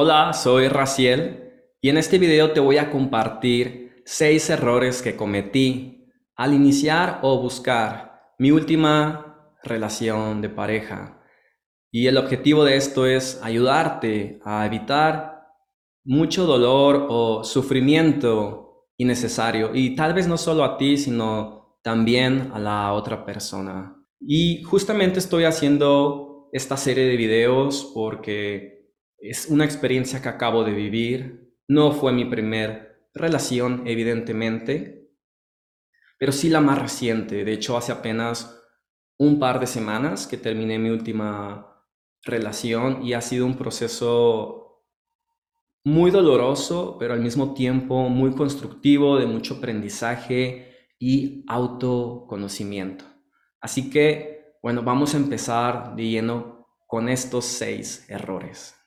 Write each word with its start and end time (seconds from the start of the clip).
Hola, 0.00 0.32
soy 0.32 0.68
Raciel 0.68 1.54
y 1.80 1.88
en 1.88 1.96
este 1.96 2.20
video 2.20 2.52
te 2.52 2.60
voy 2.60 2.78
a 2.78 2.88
compartir 2.88 4.00
seis 4.04 4.48
errores 4.48 5.02
que 5.02 5.16
cometí 5.16 6.08
al 6.36 6.54
iniciar 6.54 7.18
o 7.22 7.42
buscar 7.42 8.20
mi 8.38 8.52
última 8.52 9.56
relación 9.64 10.40
de 10.40 10.50
pareja. 10.50 11.20
Y 11.90 12.06
el 12.06 12.16
objetivo 12.16 12.62
de 12.64 12.76
esto 12.76 13.06
es 13.06 13.40
ayudarte 13.42 14.38
a 14.44 14.64
evitar 14.66 15.48
mucho 16.04 16.46
dolor 16.46 17.08
o 17.10 17.42
sufrimiento 17.42 18.86
innecesario 18.98 19.72
y 19.74 19.96
tal 19.96 20.14
vez 20.14 20.28
no 20.28 20.38
solo 20.38 20.62
a 20.62 20.78
ti, 20.78 20.96
sino 20.96 21.80
también 21.82 22.52
a 22.54 22.60
la 22.60 22.92
otra 22.92 23.26
persona. 23.26 23.96
Y 24.20 24.62
justamente 24.62 25.18
estoy 25.18 25.42
haciendo 25.42 26.48
esta 26.52 26.76
serie 26.76 27.04
de 27.04 27.16
videos 27.16 27.90
porque 27.92 28.77
es 29.18 29.46
una 29.46 29.64
experiencia 29.64 30.22
que 30.22 30.28
acabo 30.28 30.64
de 30.64 30.72
vivir. 30.72 31.54
No 31.66 31.92
fue 31.92 32.12
mi 32.12 32.24
primer 32.24 33.08
relación, 33.14 33.82
evidentemente, 33.86 35.10
pero 36.18 36.32
sí 36.32 36.48
la 36.48 36.60
más 36.60 36.80
reciente. 36.80 37.44
De 37.44 37.52
hecho, 37.52 37.76
hace 37.76 37.92
apenas 37.92 38.62
un 39.18 39.38
par 39.38 39.60
de 39.60 39.66
semanas 39.66 40.26
que 40.26 40.36
terminé 40.36 40.78
mi 40.78 40.90
última 40.90 41.84
relación 42.22 43.02
y 43.02 43.12
ha 43.12 43.20
sido 43.20 43.46
un 43.46 43.56
proceso 43.56 44.84
muy 45.84 46.10
doloroso, 46.10 46.96
pero 46.98 47.14
al 47.14 47.20
mismo 47.20 47.54
tiempo 47.54 48.08
muy 48.08 48.32
constructivo, 48.32 49.18
de 49.18 49.26
mucho 49.26 49.54
aprendizaje 49.54 50.76
y 50.98 51.44
autoconocimiento. 51.48 53.04
Así 53.60 53.90
que, 53.90 54.54
bueno, 54.62 54.82
vamos 54.82 55.14
a 55.14 55.18
empezar 55.18 55.96
de 55.96 56.08
lleno 56.08 56.68
con 56.86 57.08
estos 57.08 57.44
seis 57.44 58.04
errores. 58.08 58.77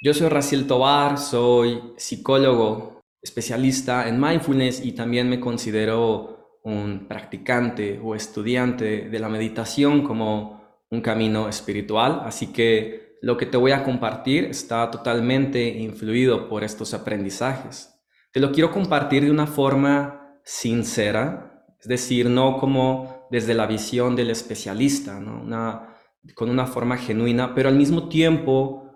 Yo 0.00 0.14
soy 0.14 0.28
Raciel 0.28 0.68
Tobar, 0.68 1.18
soy 1.18 1.80
psicólogo 1.96 3.02
especialista 3.20 4.08
en 4.08 4.20
mindfulness 4.20 4.84
y 4.84 4.92
también 4.92 5.28
me 5.28 5.40
considero 5.40 6.60
un 6.62 7.08
practicante 7.08 8.00
o 8.00 8.14
estudiante 8.14 9.08
de 9.08 9.18
la 9.18 9.28
meditación 9.28 10.04
como 10.04 10.62
un 10.88 11.00
camino 11.00 11.48
espiritual. 11.48 12.22
Así 12.24 12.52
que 12.52 13.18
lo 13.22 13.36
que 13.36 13.46
te 13.46 13.56
voy 13.56 13.72
a 13.72 13.82
compartir 13.82 14.44
está 14.44 14.88
totalmente 14.88 15.66
influido 15.66 16.48
por 16.48 16.62
estos 16.62 16.94
aprendizajes. 16.94 18.00
Te 18.32 18.38
lo 18.38 18.52
quiero 18.52 18.70
compartir 18.70 19.24
de 19.24 19.32
una 19.32 19.48
forma 19.48 20.38
sincera, 20.44 21.66
es 21.80 21.88
decir, 21.88 22.30
no 22.30 22.58
como 22.58 23.26
desde 23.32 23.52
la 23.52 23.66
visión 23.66 24.14
del 24.14 24.30
especialista, 24.30 25.20
con 26.36 26.50
una 26.50 26.66
forma 26.66 26.96
genuina, 26.96 27.52
pero 27.52 27.68
al 27.68 27.74
mismo 27.74 28.08
tiempo 28.08 28.87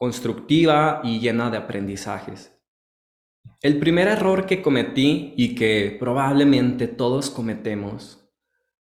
constructiva 0.00 1.02
y 1.04 1.20
llena 1.20 1.50
de 1.50 1.58
aprendizajes. 1.58 2.58
El 3.60 3.78
primer 3.78 4.08
error 4.08 4.46
que 4.46 4.62
cometí 4.62 5.34
y 5.36 5.54
que 5.54 5.94
probablemente 6.00 6.88
todos 6.88 7.28
cometemos 7.28 8.26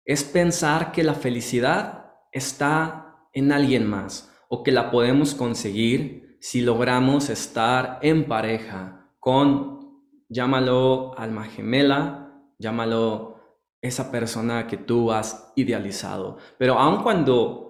es 0.06 0.24
pensar 0.24 0.94
que 0.94 1.04
la 1.04 1.16
felicidad 1.16 2.14
está 2.32 3.28
en 3.34 3.52
alguien 3.52 3.86
más 3.86 4.34
o 4.48 4.64
que 4.64 4.72
la 4.72 4.92
podemos 4.92 5.36
conseguir 5.36 6.38
si 6.40 6.62
logramos 6.62 7.30
estar 7.30 8.00
en 8.02 8.24
pareja 8.24 9.12
con, 9.20 10.06
llámalo 10.30 11.20
alma 11.20 11.44
gemela, 11.44 12.32
llámalo 12.60 13.42
esa 13.82 14.10
persona 14.10 14.68
que 14.68 14.78
tú 14.78 15.12
has 15.12 15.52
idealizado. 15.58 16.38
Pero 16.58 16.80
aun 16.80 17.04
cuando 17.04 17.69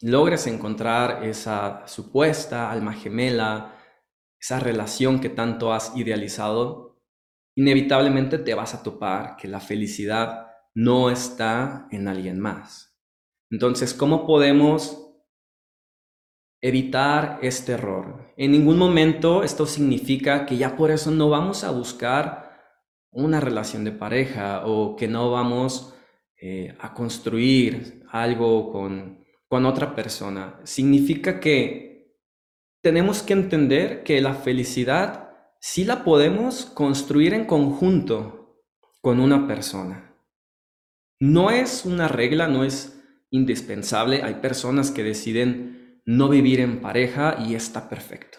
logres 0.00 0.46
encontrar 0.46 1.24
esa 1.24 1.86
supuesta 1.86 2.70
alma 2.70 2.92
gemela, 2.94 3.76
esa 4.38 4.58
relación 4.58 5.20
que 5.20 5.28
tanto 5.28 5.72
has 5.72 5.94
idealizado, 5.96 7.02
inevitablemente 7.54 8.38
te 8.38 8.54
vas 8.54 8.74
a 8.74 8.82
topar 8.82 9.36
que 9.36 9.48
la 9.48 9.60
felicidad 9.60 10.46
no 10.74 11.10
está 11.10 11.86
en 11.90 12.08
alguien 12.08 12.40
más. 12.40 12.96
Entonces, 13.50 13.92
¿cómo 13.92 14.26
podemos 14.26 15.12
evitar 16.62 17.38
este 17.42 17.72
error? 17.72 18.32
En 18.36 18.52
ningún 18.52 18.78
momento 18.78 19.42
esto 19.42 19.66
significa 19.66 20.46
que 20.46 20.56
ya 20.56 20.76
por 20.76 20.90
eso 20.90 21.10
no 21.10 21.28
vamos 21.28 21.64
a 21.64 21.70
buscar 21.70 22.50
una 23.10 23.40
relación 23.40 23.84
de 23.84 23.92
pareja 23.92 24.62
o 24.66 24.96
que 24.96 25.08
no 25.08 25.30
vamos 25.30 25.94
eh, 26.40 26.76
a 26.80 26.94
construir 26.94 28.04
algo 28.10 28.70
con 28.70 29.19
con 29.50 29.66
otra 29.66 29.96
persona. 29.96 30.60
Significa 30.62 31.40
que 31.40 32.14
tenemos 32.82 33.24
que 33.24 33.32
entender 33.32 34.04
que 34.04 34.20
la 34.20 34.34
felicidad 34.34 35.32
sí 35.60 35.84
la 35.84 36.04
podemos 36.04 36.66
construir 36.66 37.34
en 37.34 37.46
conjunto 37.46 38.62
con 39.00 39.18
una 39.18 39.48
persona. 39.48 40.14
No 41.18 41.50
es 41.50 41.84
una 41.84 42.06
regla, 42.06 42.46
no 42.46 42.62
es 42.62 43.02
indispensable. 43.30 44.22
Hay 44.22 44.34
personas 44.34 44.92
que 44.92 45.02
deciden 45.02 46.00
no 46.06 46.28
vivir 46.28 46.60
en 46.60 46.80
pareja 46.80 47.36
y 47.44 47.56
está 47.56 47.88
perfecto. 47.88 48.38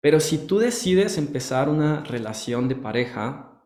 Pero 0.00 0.18
si 0.18 0.38
tú 0.38 0.58
decides 0.58 1.18
empezar 1.18 1.68
una 1.68 2.02
relación 2.02 2.66
de 2.66 2.74
pareja, 2.74 3.64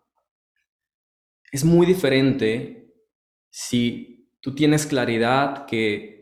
es 1.50 1.64
muy 1.64 1.86
diferente 1.86 2.94
si 3.50 4.30
tú 4.42 4.54
tienes 4.54 4.84
claridad 4.84 5.64
que 5.64 6.13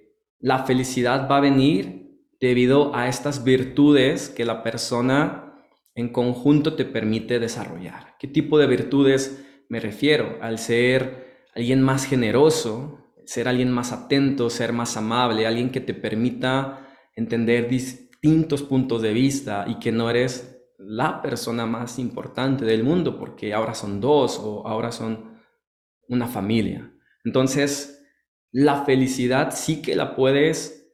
la 0.42 0.64
felicidad 0.64 1.28
va 1.30 1.38
a 1.38 1.40
venir 1.40 2.18
debido 2.40 2.94
a 2.94 3.08
estas 3.08 3.44
virtudes 3.44 4.28
que 4.28 4.44
la 4.44 4.64
persona 4.64 5.54
en 5.94 6.08
conjunto 6.08 6.74
te 6.74 6.84
permite 6.84 7.38
desarrollar. 7.38 8.16
¿Qué 8.18 8.26
tipo 8.26 8.58
de 8.58 8.66
virtudes 8.66 9.44
me 9.68 9.78
refiero? 9.78 10.38
Al 10.42 10.58
ser 10.58 11.46
alguien 11.54 11.80
más 11.80 12.04
generoso, 12.04 12.98
ser 13.24 13.46
alguien 13.46 13.70
más 13.70 13.92
atento, 13.92 14.50
ser 14.50 14.72
más 14.72 14.96
amable, 14.96 15.46
alguien 15.46 15.70
que 15.70 15.80
te 15.80 15.94
permita 15.94 16.88
entender 17.14 17.68
distintos 17.68 18.62
puntos 18.62 19.00
de 19.00 19.12
vista 19.12 19.64
y 19.68 19.76
que 19.76 19.92
no 19.92 20.10
eres 20.10 20.60
la 20.78 21.22
persona 21.22 21.66
más 21.66 22.00
importante 22.00 22.64
del 22.64 22.82
mundo 22.82 23.16
porque 23.16 23.54
ahora 23.54 23.74
son 23.74 24.00
dos 24.00 24.40
o 24.42 24.66
ahora 24.66 24.90
son 24.90 25.38
una 26.08 26.26
familia. 26.26 26.92
Entonces, 27.24 27.91
la 28.52 28.84
felicidad 28.84 29.52
sí 29.54 29.82
que 29.82 29.96
la 29.96 30.14
puedes 30.14 30.90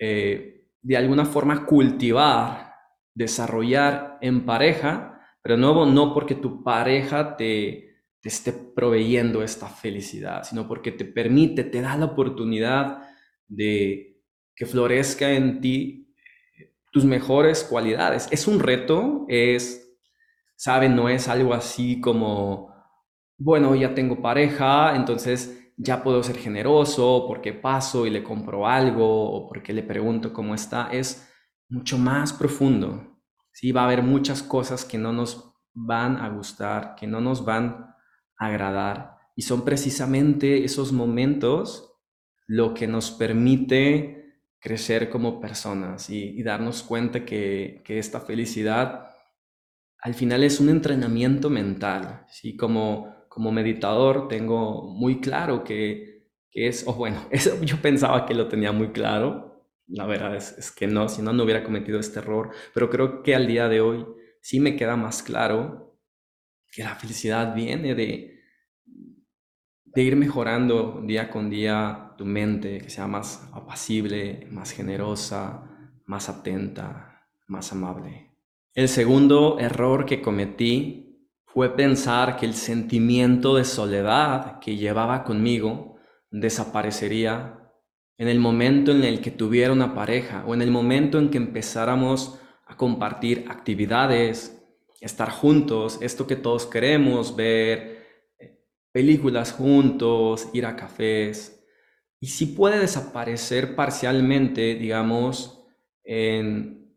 eh, 0.00 0.66
de 0.82 0.96
alguna 0.96 1.24
forma 1.26 1.66
cultivar, 1.66 2.74
desarrollar 3.14 4.18
en 4.20 4.46
pareja, 4.46 5.20
pero 5.42 5.56
nuevo 5.56 5.86
no 5.86 6.14
porque 6.14 6.34
tu 6.34 6.62
pareja 6.62 7.36
te, 7.36 7.96
te 8.20 8.28
esté 8.28 8.52
proveyendo 8.52 9.42
esta 9.42 9.68
felicidad, 9.68 10.42
sino 10.44 10.66
porque 10.66 10.92
te 10.92 11.04
permite, 11.04 11.64
te 11.64 11.80
da 11.82 11.96
la 11.96 12.06
oportunidad 12.06 13.02
de 13.46 14.22
que 14.54 14.66
florezca 14.66 15.32
en 15.32 15.60
ti 15.60 16.14
eh, 16.58 16.74
tus 16.92 17.04
mejores 17.04 17.64
cualidades. 17.64 18.28
Es 18.30 18.46
un 18.48 18.60
reto, 18.60 19.26
es, 19.28 19.92
saben, 20.56 20.96
no 20.96 21.08
es 21.08 21.28
algo 21.28 21.54
así 21.54 22.00
como, 22.00 22.72
bueno, 23.38 23.74
ya 23.74 23.94
tengo 23.94 24.20
pareja, 24.22 24.94
entonces 24.96 25.59
ya 25.82 26.02
puedo 26.02 26.22
ser 26.22 26.36
generoso 26.36 27.24
porque 27.26 27.54
paso 27.54 28.06
y 28.06 28.10
le 28.10 28.22
compro 28.22 28.66
algo 28.66 29.32
o 29.32 29.48
porque 29.48 29.72
le 29.72 29.82
pregunto 29.82 30.32
cómo 30.32 30.54
está, 30.54 30.90
es 30.92 31.26
mucho 31.70 31.96
más 31.96 32.34
profundo. 32.34 33.18
Sí, 33.52 33.72
va 33.72 33.82
a 33.82 33.84
haber 33.84 34.02
muchas 34.02 34.42
cosas 34.42 34.84
que 34.84 34.98
no 34.98 35.12
nos 35.12 35.54
van 35.72 36.18
a 36.18 36.28
gustar, 36.28 36.94
que 36.96 37.06
no 37.06 37.20
nos 37.20 37.44
van 37.44 37.94
a 38.38 38.46
agradar. 38.46 39.16
Y 39.34 39.42
son 39.42 39.64
precisamente 39.64 40.64
esos 40.64 40.92
momentos 40.92 41.94
lo 42.46 42.74
que 42.74 42.86
nos 42.86 43.10
permite 43.10 44.42
crecer 44.60 45.08
como 45.08 45.40
personas 45.40 46.10
y, 46.10 46.42
darnos 46.42 46.82
cuenta 46.82 47.24
que, 47.24 47.80
que, 47.86 47.98
esta 47.98 48.20
felicidad 48.20 49.08
al 50.02 50.12
final 50.14 50.44
es 50.44 50.60
un 50.60 50.68
entrenamiento 50.68 51.48
mental, 51.48 52.26
¿sí? 52.28 52.56
Como 52.56 53.19
como 53.30 53.52
meditador 53.52 54.26
tengo 54.26 54.82
muy 54.82 55.20
claro 55.20 55.62
que, 55.62 56.26
es, 56.52 56.84
o 56.86 56.94
bueno, 56.94 57.24
eso 57.30 57.62
yo 57.62 57.80
pensaba 57.80 58.26
que 58.26 58.34
lo 58.34 58.48
tenía 58.48 58.72
muy 58.72 58.88
claro, 58.88 59.64
la 59.86 60.04
verdad 60.04 60.34
es, 60.34 60.70
que 60.72 60.88
no, 60.88 61.08
si 61.08 61.22
no, 61.22 61.32
no 61.32 61.44
hubiera 61.44 61.62
cometido 61.62 62.00
este 62.00 62.18
error, 62.18 62.50
pero 62.74 62.90
creo 62.90 63.22
que 63.22 63.36
al 63.36 63.46
día 63.46 63.68
de 63.68 63.80
hoy 63.80 64.04
sí 64.42 64.58
me 64.58 64.76
queda 64.76 64.96
más 64.96 65.22
claro 65.22 65.96
que 66.72 66.82
la 66.82 66.96
felicidad 66.96 67.54
viene 67.54 67.94
de, 67.94 68.40
de 69.84 70.02
ir 70.02 70.16
mejorando 70.16 71.00
día 71.06 71.30
con 71.30 71.50
día 71.50 72.14
tu 72.18 72.24
mente, 72.24 72.78
que 72.78 72.90
sea 72.90 73.06
más 73.06 73.48
apacible, 73.52 74.48
más 74.50 74.72
generosa, 74.72 75.94
más 76.04 76.28
atenta, 76.28 77.28
más 77.46 77.72
amable. 77.72 78.32
El 78.74 78.88
segundo 78.88 79.58
error 79.60 80.04
que 80.04 80.20
cometí 80.20 81.09
fue 81.52 81.74
pensar 81.74 82.36
que 82.36 82.46
el 82.46 82.54
sentimiento 82.54 83.56
de 83.56 83.64
soledad 83.64 84.60
que 84.60 84.76
llevaba 84.76 85.24
conmigo 85.24 85.96
desaparecería 86.30 87.58
en 88.18 88.28
el 88.28 88.38
momento 88.38 88.92
en 88.92 89.02
el 89.02 89.20
que 89.20 89.32
tuviera 89.32 89.72
una 89.72 89.92
pareja 89.92 90.44
o 90.46 90.54
en 90.54 90.62
el 90.62 90.70
momento 90.70 91.18
en 91.18 91.28
que 91.28 91.38
empezáramos 91.38 92.38
a 92.66 92.76
compartir 92.76 93.46
actividades, 93.48 94.62
estar 95.00 95.30
juntos, 95.30 95.98
esto 96.02 96.26
que 96.26 96.36
todos 96.36 96.66
queremos, 96.66 97.34
ver 97.34 98.06
eh, 98.38 98.60
películas 98.92 99.50
juntos, 99.52 100.50
ir 100.52 100.66
a 100.66 100.76
cafés. 100.76 101.64
Y 102.20 102.28
si 102.28 102.46
puede 102.46 102.78
desaparecer 102.78 103.74
parcialmente, 103.74 104.76
digamos, 104.76 105.64
en 106.04 106.96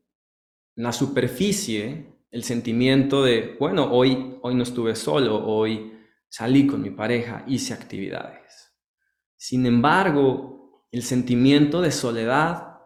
la 0.75 0.91
superficie, 0.91 2.12
el 2.33 2.43
sentimiento 2.43 3.23
de, 3.23 3.55
bueno, 3.59 3.91
hoy, 3.91 4.39
hoy 4.41 4.55
no 4.55 4.63
estuve 4.63 4.95
solo, 4.95 5.45
hoy 5.45 5.93
salí 6.27 6.65
con 6.65 6.81
mi 6.81 6.89
pareja, 6.89 7.43
hice 7.45 7.75
actividades. 7.75 8.73
Sin 9.37 9.67
embargo, 9.67 10.87
el 10.91 11.03
sentimiento 11.03 11.79
de 11.79 11.91
soledad 11.91 12.79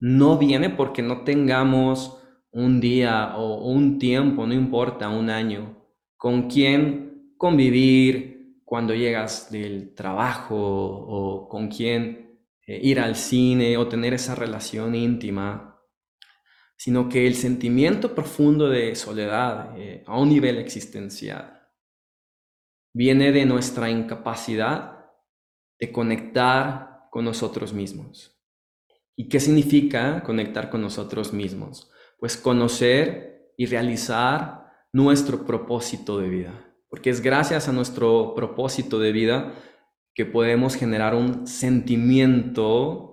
no 0.00 0.38
viene 0.38 0.70
porque 0.70 1.02
no 1.02 1.22
tengamos 1.22 2.20
un 2.50 2.80
día 2.80 3.36
o 3.36 3.70
un 3.70 4.00
tiempo, 4.00 4.44
no 4.44 4.54
importa, 4.54 5.08
un 5.08 5.30
año, 5.30 5.86
con 6.16 6.48
quién 6.48 7.34
convivir 7.36 8.56
cuando 8.64 8.92
llegas 8.92 9.52
del 9.52 9.94
trabajo 9.94 10.56
o 10.58 11.48
con 11.48 11.68
quién 11.68 12.40
eh, 12.66 12.80
ir 12.82 12.98
al 12.98 13.14
cine 13.14 13.76
o 13.76 13.86
tener 13.86 14.14
esa 14.14 14.34
relación 14.34 14.96
íntima, 14.96 15.69
sino 16.80 17.10
que 17.10 17.26
el 17.26 17.34
sentimiento 17.34 18.14
profundo 18.14 18.70
de 18.70 18.94
soledad 18.94 19.78
eh, 19.78 20.02
a 20.06 20.18
un 20.18 20.30
nivel 20.30 20.56
existencial 20.56 21.60
viene 22.94 23.32
de 23.32 23.44
nuestra 23.44 23.90
incapacidad 23.90 25.10
de 25.78 25.92
conectar 25.92 27.08
con 27.10 27.26
nosotros 27.26 27.74
mismos. 27.74 28.40
¿Y 29.14 29.28
qué 29.28 29.40
significa 29.40 30.22
conectar 30.22 30.70
con 30.70 30.80
nosotros 30.80 31.34
mismos? 31.34 31.90
pues 32.20 32.36
conocer 32.36 33.52
y 33.56 33.66
realizar 33.66 34.66
nuestro 34.92 35.46
propósito 35.46 36.18
de 36.18 36.28
vida. 36.28 36.66
Porque 36.88 37.10
es 37.10 37.22
gracias 37.22 37.68
a 37.68 37.72
nuestro 37.72 38.34
propósito 38.34 38.98
de 38.98 39.10
vida 39.10 39.54
que 40.14 40.26
podemos 40.26 40.76
generar 40.76 41.14
un 41.14 41.46
sentimiento 41.46 43.09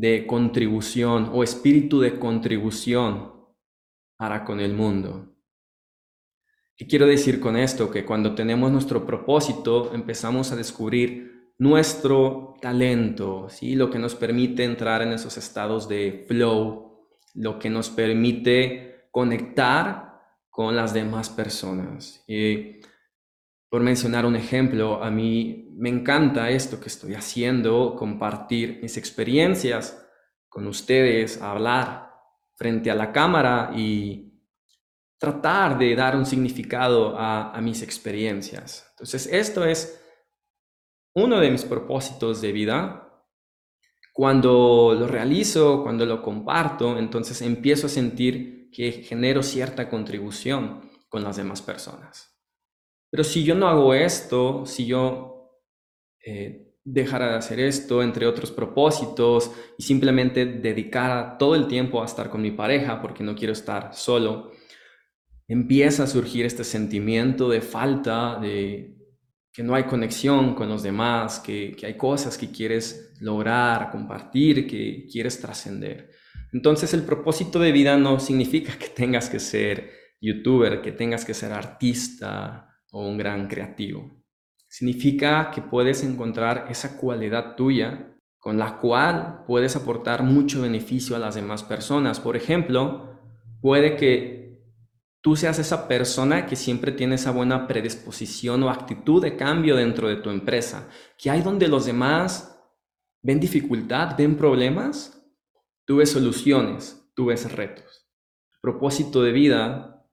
de 0.00 0.26
contribución 0.26 1.28
o 1.34 1.44
espíritu 1.44 2.00
de 2.00 2.18
contribución 2.18 3.34
para 4.16 4.44
con 4.46 4.58
el 4.58 4.72
mundo. 4.72 5.36
¿Qué 6.74 6.86
quiero 6.86 7.06
decir 7.06 7.38
con 7.38 7.54
esto? 7.58 7.90
Que 7.90 8.06
cuando 8.06 8.34
tenemos 8.34 8.72
nuestro 8.72 9.04
propósito 9.04 9.92
empezamos 9.92 10.52
a 10.52 10.56
descubrir 10.56 11.52
nuestro 11.58 12.54
talento, 12.62 13.50
¿sí? 13.50 13.74
lo 13.76 13.90
que 13.90 13.98
nos 13.98 14.14
permite 14.14 14.64
entrar 14.64 15.02
en 15.02 15.12
esos 15.12 15.36
estados 15.36 15.86
de 15.86 16.24
flow, 16.26 17.06
lo 17.34 17.58
que 17.58 17.68
nos 17.68 17.90
permite 17.90 19.08
conectar 19.10 20.18
con 20.48 20.76
las 20.76 20.94
demás 20.94 21.28
personas. 21.28 22.24
Y 22.26 22.79
por 23.70 23.82
mencionar 23.82 24.26
un 24.26 24.34
ejemplo, 24.34 25.02
a 25.02 25.10
mí 25.10 25.68
me 25.76 25.88
encanta 25.88 26.50
esto 26.50 26.80
que 26.80 26.88
estoy 26.88 27.14
haciendo, 27.14 27.94
compartir 27.96 28.80
mis 28.82 28.96
experiencias 28.96 30.06
con 30.48 30.66
ustedes, 30.66 31.40
hablar 31.40 32.10
frente 32.56 32.90
a 32.90 32.96
la 32.96 33.12
cámara 33.12 33.70
y 33.74 34.44
tratar 35.18 35.78
de 35.78 35.94
dar 35.94 36.16
un 36.16 36.26
significado 36.26 37.14
a, 37.16 37.58
mis 37.62 37.82
experiencias. 37.82 38.88
Entonces, 38.90 39.28
esto 39.30 39.64
es 39.64 40.02
uno 41.14 41.38
de 41.38 41.50
mis 41.50 41.64
propósitos 41.64 42.40
de 42.40 42.52
vida 42.52 43.24
cuando 44.12 44.96
lo 44.98 45.06
realizo, 45.06 45.84
cuando 45.84 46.04
lo 46.06 46.22
comparto, 46.22 46.98
entonces 46.98 47.40
empiezo 47.40 47.86
a 47.86 47.90
sentir 47.90 48.70
que 48.72 48.92
genero 49.04 49.42
cierta 49.44 49.88
contribución 49.88 50.90
con 51.08 51.22
las 51.22 51.36
demás 51.36 51.62
personas. 51.62 52.29
Pero 53.10 53.24
si 53.24 53.44
yo 53.44 53.54
no 53.54 53.68
hago 53.68 53.92
esto, 53.92 54.64
si 54.66 54.86
yo 54.86 55.60
eh, 56.24 56.74
dejara 56.84 57.30
de 57.30 57.36
hacer 57.36 57.60
esto, 57.60 58.02
entre 58.02 58.26
otros 58.26 58.50
propósitos, 58.50 59.50
y 59.76 59.82
simplemente 59.82 60.46
dedicara 60.46 61.36
todo 61.38 61.54
el 61.54 61.66
tiempo 61.66 62.02
a 62.02 62.06
estar 62.06 62.30
con 62.30 62.42
mi 62.42 62.52
pareja 62.52 63.02
porque 63.02 63.24
no 63.24 63.34
quiero 63.34 63.52
estar 63.52 63.94
solo, 63.94 64.52
empieza 65.48 66.04
a 66.04 66.06
surgir 66.06 66.46
este 66.46 66.64
sentimiento 66.64 67.48
de 67.48 67.60
falta, 67.60 68.38
de, 68.38 68.96
que 69.52 69.62
no 69.62 69.74
hay 69.74 69.84
conexión 69.84 70.54
con 70.54 70.68
los 70.68 70.82
demás, 70.82 71.40
que, 71.40 71.76
hay 71.82 71.96
cosas 71.96 72.38
que 72.38 72.50
quieres 72.50 73.16
lograr, 73.20 73.90
compartir, 73.90 74.66
que 74.66 75.06
quieres 75.10 75.40
trascender. 75.40 76.10
Entonces 76.52 76.94
el 76.94 77.02
propósito 77.02 77.58
de 77.58 77.72
vida 77.72 77.96
no 77.96 78.20
significa 78.20 78.78
que 78.78 78.88
tengas 78.88 79.28
que 79.28 79.40
ser 79.40 79.90
youtuber, 80.20 80.82
que 80.82 80.92
tengas 80.92 81.24
que 81.24 81.34
ser 81.34 81.52
artista 81.52 82.69
o 82.92 83.06
un 83.06 83.18
gran 83.18 83.48
creativo. 83.48 84.10
Significa 84.68 85.50
que 85.50 85.62
puedes 85.62 86.04
encontrar 86.04 86.66
esa 86.70 86.96
cualidad 86.96 87.56
tuya 87.56 88.16
con 88.38 88.58
la 88.58 88.78
cual 88.78 89.44
puedes 89.46 89.76
aportar 89.76 90.22
mucho 90.22 90.62
beneficio 90.62 91.14
a 91.14 91.18
las 91.18 91.34
demás 91.34 91.62
personas. 91.62 92.20
Por 92.20 92.36
ejemplo, 92.36 93.18
puede 93.60 93.96
que 93.96 94.62
tú 95.20 95.36
seas 95.36 95.58
esa 95.58 95.86
persona 95.88 96.46
que 96.46 96.56
siempre 96.56 96.92
tiene 96.92 97.16
esa 97.16 97.32
buena 97.32 97.66
predisposición 97.66 98.62
o 98.62 98.70
actitud 98.70 99.22
de 99.22 99.36
cambio 99.36 99.76
dentro 99.76 100.08
de 100.08 100.16
tu 100.16 100.30
empresa, 100.30 100.88
que 101.18 101.30
hay 101.30 101.42
donde 101.42 101.68
los 101.68 101.84
demás 101.84 102.58
ven 103.22 103.38
dificultad, 103.38 104.16
ven 104.16 104.36
problemas, 104.36 105.22
tú 105.84 105.96
ves 105.96 106.10
soluciones, 106.10 107.10
tú 107.14 107.26
ves 107.26 107.50
retos. 107.52 108.08
propósito 108.62 109.22
de 109.22 109.32
vida 109.32 110.06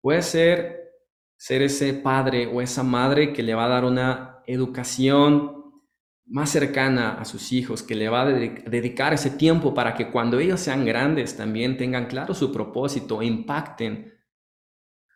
puede 0.00 0.22
ser 0.22 0.81
ser 1.42 1.60
ese 1.60 1.92
padre 1.92 2.46
o 2.46 2.62
esa 2.62 2.84
madre 2.84 3.32
que 3.32 3.42
le 3.42 3.52
va 3.52 3.64
a 3.64 3.68
dar 3.68 3.84
una 3.84 4.44
educación 4.46 5.72
más 6.24 6.50
cercana 6.50 7.14
a 7.14 7.24
sus 7.24 7.50
hijos, 7.50 7.82
que 7.82 7.96
le 7.96 8.08
va 8.08 8.22
a 8.22 8.26
dedicar 8.26 9.12
ese 9.12 9.30
tiempo 9.30 9.74
para 9.74 9.92
que 9.92 10.08
cuando 10.08 10.38
ellos 10.38 10.60
sean 10.60 10.84
grandes 10.84 11.36
también 11.36 11.76
tengan 11.76 12.06
claro 12.06 12.32
su 12.32 12.52
propósito 12.52 13.20
e 13.20 13.26
impacten 13.26 14.14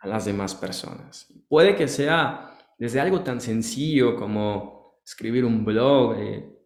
a 0.01 0.09
las 0.09 0.25
demás 0.25 0.53
personas. 0.57 1.33
Puede 1.47 1.77
que 1.77 1.87
sea 1.87 2.59
desde 2.77 2.99
algo 2.99 3.21
tan 3.21 3.41
sencillo 3.41 4.17
como 4.17 4.99
escribir 5.05 5.45
un 5.45 5.65
blog, 5.65 6.17
eh, 6.19 6.59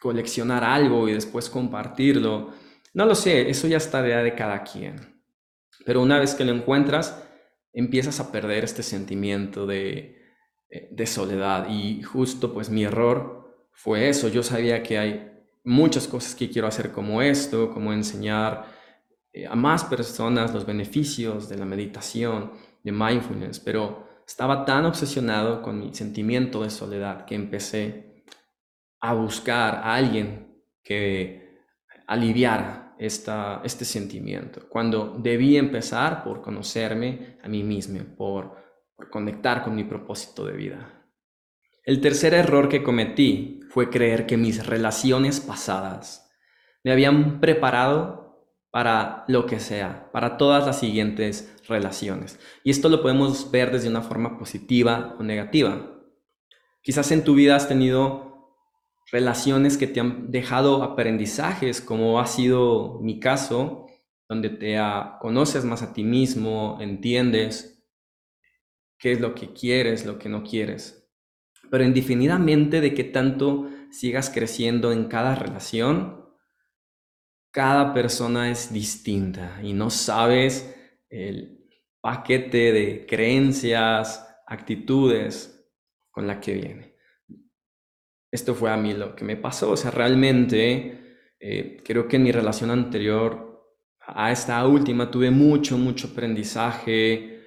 coleccionar 0.00 0.64
algo 0.64 1.08
y 1.08 1.12
después 1.12 1.48
compartirlo. 1.48 2.52
No 2.92 3.06
lo 3.06 3.14
sé, 3.14 3.48
eso 3.48 3.68
ya 3.68 3.76
está 3.76 4.02
de 4.02 4.34
cada 4.34 4.64
quien. 4.64 5.22
Pero 5.84 6.02
una 6.02 6.18
vez 6.18 6.34
que 6.34 6.44
lo 6.44 6.52
encuentras, 6.52 7.22
empiezas 7.76 8.20
a 8.20 8.32
perder 8.32 8.64
este 8.64 8.82
sentimiento 8.82 9.66
de, 9.66 10.16
eh, 10.70 10.88
de 10.90 11.06
soledad. 11.06 11.68
Y 11.68 12.02
justo 12.02 12.52
pues 12.54 12.70
mi 12.70 12.84
error 12.84 13.68
fue 13.70 14.08
eso. 14.08 14.28
Yo 14.28 14.42
sabía 14.42 14.82
que 14.82 14.98
hay 14.98 15.30
muchas 15.62 16.08
cosas 16.08 16.34
que 16.34 16.48
quiero 16.48 16.68
hacer 16.68 16.90
como 16.90 17.20
esto, 17.20 17.70
como 17.70 17.92
enseñar 17.92 18.64
eh, 19.32 19.46
a 19.46 19.54
más 19.54 19.84
personas 19.84 20.54
los 20.54 20.64
beneficios 20.64 21.50
de 21.50 21.58
la 21.58 21.66
meditación, 21.66 22.52
de 22.82 22.92
mindfulness, 22.92 23.60
pero 23.60 24.08
estaba 24.26 24.64
tan 24.64 24.86
obsesionado 24.86 25.60
con 25.60 25.78
mi 25.78 25.92
sentimiento 25.92 26.62
de 26.62 26.70
soledad 26.70 27.26
que 27.26 27.34
empecé 27.34 28.24
a 29.00 29.12
buscar 29.12 29.74
a 29.74 29.94
alguien 29.96 30.62
que 30.82 31.60
aliviara 32.06 32.85
este 32.98 33.84
sentimiento, 33.84 34.68
cuando 34.68 35.16
debí 35.18 35.56
empezar 35.56 36.24
por 36.24 36.42
conocerme 36.42 37.38
a 37.42 37.48
mí 37.48 37.62
mismo, 37.62 38.00
por 38.16 38.56
conectar 39.10 39.62
con 39.62 39.74
mi 39.74 39.84
propósito 39.84 40.44
de 40.44 40.52
vida. 40.52 41.04
El 41.84 42.00
tercer 42.00 42.34
error 42.34 42.68
que 42.68 42.82
cometí 42.82 43.60
fue 43.70 43.90
creer 43.90 44.26
que 44.26 44.36
mis 44.36 44.66
relaciones 44.66 45.40
pasadas 45.40 46.32
me 46.82 46.92
habían 46.92 47.40
preparado 47.40 48.26
para 48.70 49.24
lo 49.28 49.46
que 49.46 49.60
sea, 49.60 50.10
para 50.12 50.36
todas 50.36 50.66
las 50.66 50.80
siguientes 50.80 51.54
relaciones. 51.68 52.38
Y 52.62 52.70
esto 52.70 52.88
lo 52.88 53.02
podemos 53.02 53.50
ver 53.50 53.70
desde 53.70 53.88
una 53.88 54.02
forma 54.02 54.38
positiva 54.38 55.16
o 55.18 55.22
negativa. 55.22 55.92
Quizás 56.82 57.10
en 57.12 57.24
tu 57.24 57.34
vida 57.34 57.56
has 57.56 57.68
tenido 57.68 58.25
relaciones 59.10 59.76
que 59.76 59.86
te 59.86 60.00
han 60.00 60.30
dejado 60.30 60.82
aprendizajes, 60.82 61.80
como 61.80 62.20
ha 62.20 62.26
sido 62.26 63.00
mi 63.00 63.20
caso, 63.20 63.86
donde 64.28 64.50
te 64.50 64.78
conoces 65.20 65.64
más 65.64 65.82
a 65.82 65.92
ti 65.92 66.02
mismo, 66.02 66.78
entiendes 66.80 67.84
qué 68.98 69.12
es 69.12 69.20
lo 69.20 69.34
que 69.34 69.52
quieres, 69.52 70.04
lo 70.04 70.18
que 70.18 70.28
no 70.28 70.42
quieres. 70.42 71.08
Pero 71.70 71.84
indefinidamente 71.84 72.80
de 72.80 72.94
qué 72.94 73.04
tanto 73.04 73.68
sigas 73.90 74.30
creciendo 74.30 74.92
en 74.92 75.04
cada 75.04 75.34
relación, 75.34 76.24
cada 77.50 77.94
persona 77.94 78.50
es 78.50 78.72
distinta 78.72 79.60
y 79.62 79.72
no 79.72 79.90
sabes 79.90 80.74
el 81.08 81.68
paquete 82.00 82.72
de 82.72 83.06
creencias, 83.06 84.26
actitudes 84.46 85.68
con 86.10 86.26
la 86.26 86.40
que 86.40 86.54
viene. 86.54 86.95
Esto 88.36 88.54
fue 88.54 88.70
a 88.70 88.76
mí 88.76 88.94
lo 88.94 89.16
que 89.16 89.24
me 89.24 89.36
pasó. 89.36 89.72
O 89.72 89.76
sea, 89.76 89.90
realmente 89.90 91.18
eh, 91.40 91.78
creo 91.84 92.06
que 92.06 92.16
en 92.16 92.22
mi 92.22 92.32
relación 92.32 92.70
anterior 92.70 93.46
a 94.06 94.30
esta 94.30 94.64
última 94.66 95.10
tuve 95.10 95.30
mucho, 95.30 95.76
mucho 95.78 96.08
aprendizaje. 96.08 97.42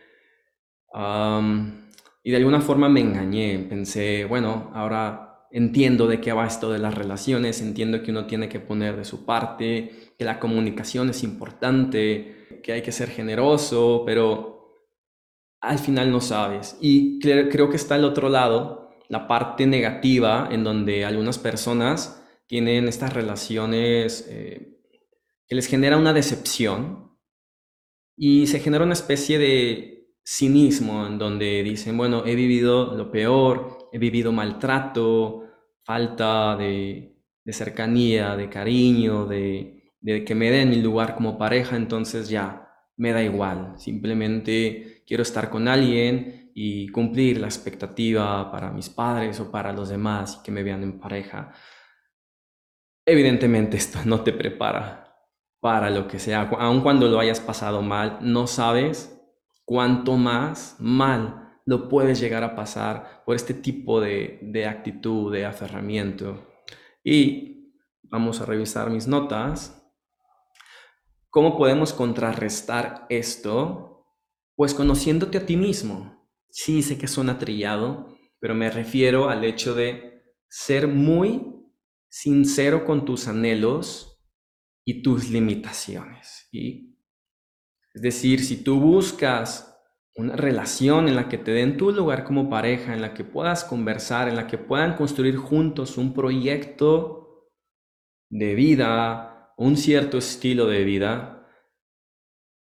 y 2.23 2.31
de 2.31 2.37
alguna 2.37 2.61
forma 2.61 2.89
me 2.89 3.01
engañé. 3.01 3.65
Pensé, 3.69 4.25
bueno, 4.25 4.71
ahora 4.73 5.47
entiendo 5.51 6.07
de 6.07 6.21
qué 6.21 6.33
va 6.33 6.45
esto 6.45 6.71
de 6.71 6.79
las 6.79 6.93
relaciones, 6.95 7.61
entiendo 7.61 8.03
que 8.03 8.11
uno 8.11 8.25
tiene 8.27 8.49
que 8.49 8.59
poner 8.59 8.95
de 8.97 9.05
su 9.05 9.25
parte, 9.25 10.13
que 10.17 10.25
la 10.25 10.39
comunicación 10.39 11.09
es 11.09 11.23
importante, 11.23 12.61
que 12.63 12.73
hay 12.73 12.81
que 12.81 12.91
ser 12.91 13.09
generoso, 13.09 14.03
pero 14.05 14.59
al 15.61 15.79
final 15.79 16.11
no 16.11 16.21
sabes. 16.21 16.77
Y 16.81 17.19
creo 17.19 17.69
que 17.69 17.75
está 17.77 17.95
el 17.95 18.03
otro 18.05 18.29
lado, 18.29 18.88
la 19.09 19.27
parte 19.27 19.65
negativa, 19.65 20.47
en 20.51 20.63
donde 20.63 21.03
algunas 21.03 21.39
personas 21.39 22.23
tienen 22.47 22.87
estas 22.87 23.13
relaciones 23.13 24.27
eh, 24.29 24.77
que 25.47 25.55
les 25.55 25.67
genera 25.67 25.97
una 25.97 26.13
decepción 26.13 27.17
y 28.15 28.47
se 28.47 28.59
genera 28.59 28.83
una 28.83 28.93
especie 28.93 29.39
de 29.39 30.13
cinismo 30.23 31.07
en 31.07 31.17
donde 31.17 31.63
dicen, 31.63 31.97
bueno, 31.97 32.23
he 32.25 32.35
vivido 32.35 32.95
lo 32.95 33.11
peor, 33.11 33.89
he 33.91 33.97
vivido 33.97 34.31
maltrato, 34.31 35.43
falta 35.83 36.55
de, 36.55 37.15
cercanía, 37.47 38.35
de 38.35 38.47
cariño, 38.47 39.25
de, 39.25 39.91
de 40.01 40.23
que 40.23 40.35
me 40.35 40.51
den 40.51 40.69
mi 40.69 40.81
lugar 40.81 41.15
como 41.15 41.35
pareja, 41.35 41.75
entonces 41.75 42.29
ya 42.29 42.69
me 42.95 43.11
da 43.11 43.23
igual, 43.23 43.73
simplemente 43.77 45.03
quiero 45.07 45.23
estar 45.23 45.49
con 45.49 45.67
alguien 45.67 46.38
y 46.61 46.89
cumplir 46.89 47.39
la 47.39 47.47
expectativa 47.47 48.51
para 48.51 48.69
mis 48.69 48.89
padres 48.89 49.39
o 49.39 49.49
para 49.49 49.71
los 49.71 49.87
demás 49.87 50.37
y 50.37 50.43
que 50.43 50.51
me 50.51 50.61
vean 50.61 50.83
en 50.83 50.99
pareja. 50.99 51.53
Evidentemente 53.05 53.77
esto 53.77 53.99
no 54.05 54.23
te 54.25 54.33
prepara 54.33 55.15
para 55.61 55.89
lo 55.89 56.05
que 56.05 56.19
sea, 56.19 56.49
aun 56.59 56.81
cuando 56.81 57.07
lo 57.07 57.17
hayas 57.17 57.39
pasado 57.39 57.81
mal, 57.81 58.17
no 58.21 58.45
sabes 58.45 59.17
cuánto 59.63 60.17
más 60.17 60.75
mal 60.79 61.61
lo 61.65 61.87
puedes 61.87 62.19
llegar 62.19 62.43
a 62.43 62.55
pasar 62.55 63.23
por 63.25 63.37
este 63.37 63.53
tipo 63.53 64.01
de, 64.01 64.39
de 64.41 64.67
actitud, 64.67 65.31
de 65.31 65.45
aferramiento. 65.45 66.45
Y 67.05 67.73
vamos 68.03 68.41
a 68.41 68.45
revisar 68.45 68.89
mis 68.89 69.07
notas. 69.07 69.81
¿Cómo 71.29 71.57
podemos 71.57 71.93
contrarrestar 71.93 73.05
esto? 73.07 74.05
Pues 74.55 74.73
conociéndote 74.73 75.37
a 75.37 75.45
ti 75.45 75.55
mismo. 75.55 76.18
Sí, 76.49 76.81
sé 76.81 76.97
que 76.97 77.07
suena 77.07 77.37
trillado, 77.37 78.17
pero 78.39 78.55
me 78.55 78.69
refiero 78.69 79.29
al 79.29 79.43
hecho 79.43 79.75
de 79.75 80.23
ser 80.49 80.87
muy 80.87 81.59
sincero 82.09 82.85
con 82.85 83.05
tus 83.05 83.27
anhelos 83.27 84.21
y 84.85 85.01
tus 85.01 85.29
limitaciones. 85.29 86.47
¿y? 86.51 86.97
Es 87.93 88.01
decir, 88.01 88.43
si 88.43 88.63
tú 88.63 88.79
buscas 88.79 89.65
una 90.15 90.35
relación 90.35 91.07
en 91.07 91.15
la 91.15 91.29
que 91.29 91.37
te 91.37 91.51
den 91.51 91.77
tu 91.77 91.91
lugar 91.91 92.23
como 92.23 92.49
pareja, 92.49 92.93
en 92.93 93.01
la 93.01 93.13
que 93.13 93.23
puedas 93.23 93.63
conversar, 93.63 94.27
en 94.27 94.35
la 94.35 94.47
que 94.47 94.57
puedan 94.57 94.95
construir 94.95 95.37
juntos 95.37 95.97
un 95.97 96.13
proyecto 96.13 97.49
de 98.29 98.55
vida, 98.55 99.53
un 99.57 99.77
cierto 99.77 100.17
estilo 100.17 100.67
de 100.67 100.83
vida, 100.83 101.38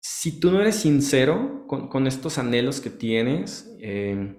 si 0.00 0.40
tú 0.40 0.50
no 0.50 0.60
eres 0.60 0.76
sincero 0.76 1.66
con, 1.66 2.06
estos 2.06 2.38
anhelos 2.38 2.80
que 2.80 2.90
tienes, 2.90 3.74
eh, 3.80 4.36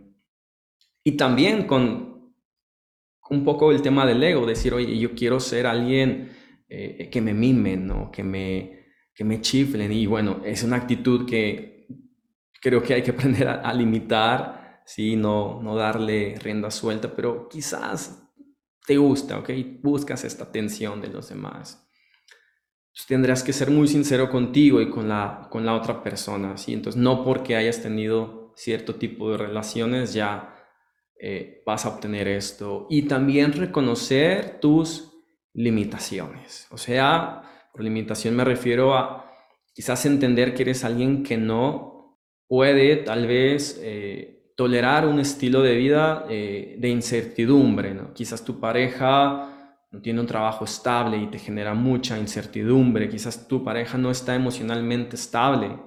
y 1.03 1.13
también 1.13 1.67
con 1.67 2.33
un 3.29 3.43
poco 3.43 3.71
el 3.71 3.81
tema 3.81 4.05
del 4.05 4.23
ego, 4.23 4.45
decir, 4.45 4.73
oye, 4.73 4.97
yo 4.97 5.13
quiero 5.13 5.39
ser 5.39 5.67
alguien 5.67 6.31
eh, 6.67 7.09
que 7.11 7.21
me 7.21 7.33
mimen, 7.33 7.87
¿no? 7.87 8.11
que, 8.11 8.23
me, 8.23 8.85
que 9.13 9.23
me 9.23 9.41
chiflen. 9.41 9.91
Y 9.91 10.05
bueno, 10.05 10.41
es 10.43 10.63
una 10.63 10.77
actitud 10.77 11.27
que 11.27 11.87
creo 12.61 12.81
que 12.81 12.95
hay 12.95 13.03
que 13.03 13.11
aprender 13.17 13.47
a, 13.47 13.73
limitar, 13.73 14.81
¿sí? 14.85 15.15
no, 15.15 15.61
no 15.61 15.75
darle 15.75 16.35
rienda 16.41 16.71
suelta, 16.71 17.15
pero 17.15 17.47
quizás 17.47 18.23
te 18.85 18.97
gusta, 18.97 19.37
¿ok? 19.37 19.49
Buscas 19.81 20.23
esta 20.23 20.45
atención 20.45 21.01
de 21.01 21.09
los 21.09 21.29
demás. 21.29 21.88
Entonces 22.99 23.07
tendrás 23.07 23.43
que 23.43 23.53
ser 23.53 23.71
muy 23.71 23.87
sincero 23.87 24.29
contigo 24.29 24.81
y 24.81 24.89
con 24.89 25.07
la, 25.07 25.47
con 25.49 25.65
la 25.65 25.73
otra 25.73 26.03
persona, 26.03 26.57
¿sí? 26.57 26.73
Entonces 26.73 27.01
no 27.01 27.23
porque 27.23 27.55
hayas 27.55 27.81
tenido 27.81 28.51
cierto 28.57 28.95
tipo 28.95 29.31
de 29.31 29.37
relaciones 29.37 30.13
ya 30.13 30.53
eh, 31.17 31.63
vas 31.65 31.85
a 31.85 31.89
obtener 31.89 32.27
esto. 32.27 32.87
Y 32.89 33.03
también 33.03 33.53
reconocer 33.53 34.59
tus 34.59 35.13
limitaciones. 35.53 36.67
O 36.71 36.77
sea, 36.77 37.69
por 37.71 37.83
limitación 37.83 38.35
me 38.35 38.43
refiero 38.43 38.93
a 38.93 39.31
quizás 39.73 40.05
entender 40.05 40.53
que 40.53 40.63
eres 40.63 40.83
alguien 40.83 41.23
que 41.23 41.37
no 41.37 42.19
puede 42.49 42.97
tal 42.97 43.27
vez 43.27 43.79
eh, 43.81 44.51
tolerar 44.57 45.07
un 45.07 45.21
estilo 45.21 45.61
de 45.61 45.75
vida 45.75 46.25
eh, 46.29 46.75
de 46.77 46.89
incertidumbre. 46.89 47.93
¿no? 47.93 48.13
Quizás 48.13 48.43
tu 48.43 48.59
pareja 48.59 49.48
no 49.91 50.01
tiene 50.01 50.21
un 50.21 50.27
trabajo 50.27 50.65
estable 50.65 51.17
y 51.17 51.27
te 51.27 51.39
genera 51.39 51.73
mucha 51.73 52.17
incertidumbre. 52.17 53.09
Quizás 53.09 53.47
tu 53.47 53.63
pareja 53.63 53.97
no 53.97 54.11
está 54.11 54.35
emocionalmente 54.35 55.15
estable 55.15 55.79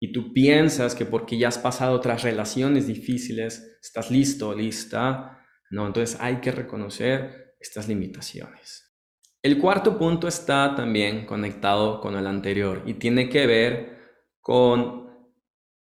y 0.00 0.12
tú 0.12 0.32
piensas 0.32 0.94
que 0.94 1.04
porque 1.04 1.38
ya 1.38 1.48
has 1.48 1.58
pasado 1.58 1.94
otras 1.94 2.22
relaciones 2.22 2.86
difíciles, 2.86 3.78
estás 3.82 4.10
listo, 4.10 4.54
lista. 4.54 5.38
No, 5.70 5.86
entonces 5.86 6.18
hay 6.20 6.36
que 6.36 6.50
reconocer 6.50 7.54
estas 7.60 7.86
limitaciones. 7.86 8.92
El 9.42 9.58
cuarto 9.58 9.98
punto 9.98 10.26
está 10.26 10.74
también 10.74 11.26
conectado 11.26 12.00
con 12.00 12.16
el 12.16 12.26
anterior 12.26 12.82
y 12.86 12.94
tiene 12.94 13.28
que 13.28 13.46
ver 13.46 13.98
con 14.40 15.02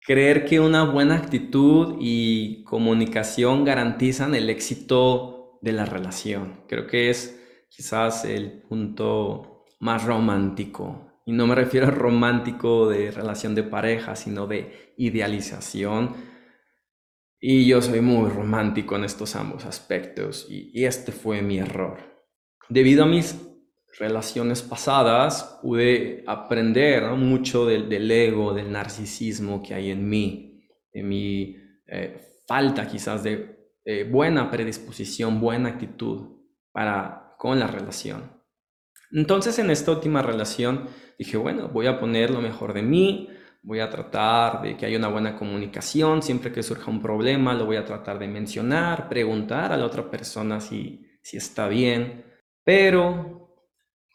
creer 0.00 0.46
que 0.46 0.58
una 0.60 0.84
buena 0.84 1.16
actitud 1.16 1.96
y 2.00 2.64
comunicación 2.64 3.64
garantizan 3.64 4.34
el 4.34 4.48
éxito 4.48 5.38
de 5.60 5.72
la 5.72 5.84
relación. 5.84 6.64
Creo 6.68 6.86
que 6.86 7.10
es 7.10 7.40
quizás 7.68 8.24
el 8.24 8.62
punto 8.62 9.64
más 9.80 10.04
romántico. 10.04 11.20
Y 11.26 11.32
no 11.32 11.46
me 11.46 11.54
refiero 11.54 11.88
a 11.88 11.90
romántico 11.90 12.88
de 12.88 13.10
relación 13.10 13.54
de 13.54 13.62
pareja, 13.62 14.16
sino 14.16 14.46
de 14.46 14.94
idealización 14.96 16.28
y 17.40 17.66
yo 17.66 17.80
soy 17.80 18.00
muy 18.00 18.30
romántico 18.30 18.96
en 18.96 19.04
estos 19.04 19.36
ambos 19.36 19.64
aspectos 19.64 20.46
y, 20.50 20.84
este 20.84 21.12
fue 21.12 21.40
mi 21.40 21.58
error. 21.58 21.98
Debido 22.68 23.04
a 23.04 23.06
mis 23.06 23.36
relaciones 23.98 24.62
pasadas 24.62 25.58
pude 25.62 26.24
aprender 26.26 27.04
mucho 27.12 27.64
del, 27.64 28.10
ego, 28.10 28.54
del 28.54 28.72
narcisismo 28.72 29.62
que 29.62 29.74
hay 29.74 29.90
en 29.90 30.08
mí, 30.08 30.68
de 30.92 31.02
mi 31.02 31.56
eh, 31.86 32.20
falta 32.46 32.88
quizás 32.88 33.22
de 33.22 33.57
buena 34.11 34.50
predisposición, 34.50 35.40
buena 35.40 35.71
actitud 35.71 36.38
para 36.73 37.35
con 37.38 37.59
la 37.59 37.66
relación. 37.66 38.38
Entonces 39.11 39.59
en 39.59 39.71
esta 39.71 39.92
última 39.92 40.21
relación 40.23 40.88
dije, 41.18 41.37
bueno, 41.37 41.68
voy 41.68 41.87
a 41.87 41.99
poner 41.99 42.30
lo 42.30 42.40
mejor 42.40 42.75
de 42.75 42.83
mí, 42.83 43.30
voy 43.62 43.80
a 43.80 43.88
tratar 43.88 44.62
de 44.62 44.76
que 44.76 44.87
haya 44.87 44.99
una 44.99 45.09
buena 45.09 45.37
comunicación, 45.37 46.23
siempre 46.23 46.52
que 46.52 46.62
surja 46.62 46.90
un 46.90 47.00
problema 47.00 47.54
lo 47.54 47.66
voy 47.66 47.76
a 47.76 47.85
tratar 47.85 48.18
de 48.18 48.28
mencionar, 48.28 49.09
preguntar 49.09 49.73
a 49.73 49.76
la 49.76 49.87
otra 49.87 50.11
persona 50.11 50.61
si, 50.61 51.07
si 51.23 51.37
está 51.37 51.68
bien, 51.68 52.25
pero 52.64 53.57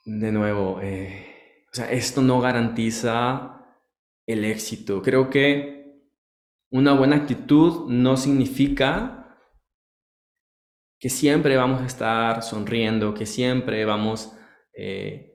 de 0.06 0.32
nuevo, 0.32 0.80
eh, 0.82 1.66
o 1.72 1.76
sea, 1.76 1.92
esto 1.92 2.22
no 2.22 2.40
garantiza 2.42 3.66
el 4.28 4.46
éxito. 4.46 5.02
Creo 5.02 5.30
que 5.30 6.04
una 6.70 6.94
buena 6.94 7.16
actitud 7.16 7.90
no 7.90 8.18
significa 8.18 9.23
que 11.04 11.10
siempre 11.10 11.58
vamos 11.58 11.82
a 11.82 11.86
estar 11.86 12.44
sonriendo, 12.44 13.14
que 13.14 13.26
siempre 13.26 13.84
vamos... 13.84 14.32
Eh, 14.74 15.32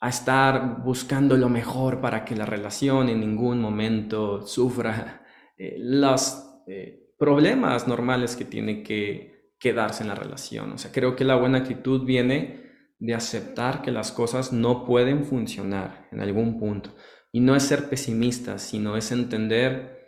a 0.00 0.10
estar 0.10 0.82
buscando 0.84 1.34
lo 1.38 1.48
mejor 1.48 2.02
para 2.02 2.26
que 2.26 2.36
la 2.36 2.44
relación 2.44 3.08
en 3.08 3.20
ningún 3.20 3.58
momento 3.58 4.46
sufra 4.46 5.24
eh, 5.56 5.76
los 5.78 6.60
eh, 6.66 7.14
problemas 7.18 7.88
normales 7.88 8.36
que 8.36 8.44
tiene 8.44 8.82
que 8.82 9.54
quedarse 9.58 10.02
en 10.02 10.10
la 10.10 10.14
relación. 10.14 10.72
O 10.72 10.76
sea, 10.76 10.92
creo 10.92 11.16
que 11.16 11.24
la 11.24 11.36
buena 11.36 11.56
actitud 11.56 12.04
viene 12.04 12.70
de 12.98 13.14
aceptar 13.14 13.80
que 13.80 13.92
las 13.92 14.12
cosas 14.12 14.52
no 14.52 14.84
pueden 14.84 15.24
funcionar 15.24 16.06
en 16.12 16.20
algún 16.20 16.58
punto. 16.58 16.94
Y 17.32 17.40
no 17.40 17.56
es 17.56 17.62
ser 17.62 17.88
pesimista, 17.88 18.58
sino 18.58 18.98
es 18.98 19.10
entender 19.10 20.03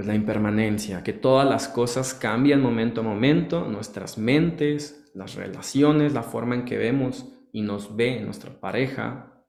pues 0.00 0.08
la 0.08 0.14
impermanencia, 0.14 1.02
que 1.02 1.12
todas 1.12 1.46
las 1.46 1.68
cosas 1.68 2.14
cambian 2.14 2.62
momento 2.62 3.02
a 3.02 3.04
momento, 3.04 3.68
nuestras 3.68 4.16
mentes, 4.16 5.10
las 5.14 5.34
relaciones, 5.34 6.14
la 6.14 6.22
forma 6.22 6.54
en 6.54 6.64
que 6.64 6.78
vemos 6.78 7.26
y 7.52 7.60
nos 7.60 7.94
ve 7.96 8.18
nuestra 8.22 8.58
pareja 8.58 9.44